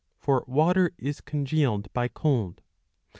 [0.17, 2.63] For water is con gealed by cold.